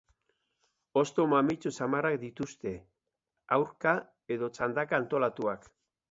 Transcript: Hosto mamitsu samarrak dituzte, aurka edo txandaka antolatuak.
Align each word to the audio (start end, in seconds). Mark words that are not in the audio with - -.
Hosto 0.99 1.25
mamitsu 1.33 1.71
samarrak 1.75 2.15
dituzte, 2.23 2.71
aurka 3.57 3.93
edo 4.37 4.49
txandaka 4.55 4.99
antolatuak. 5.03 5.69